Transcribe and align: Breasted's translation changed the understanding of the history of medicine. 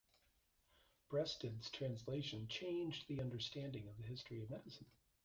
Breasted's 1.09 1.69
translation 1.69 2.47
changed 2.47 3.07
the 3.07 3.21
understanding 3.21 3.87
of 3.87 3.97
the 3.99 4.03
history 4.07 4.41
of 4.41 4.49
medicine. 4.49 4.87